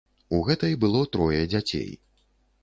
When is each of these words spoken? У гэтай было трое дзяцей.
У 0.37 0.37
гэтай 0.47 0.73
было 0.85 1.03
трое 1.17 1.43
дзяцей. 1.53 1.93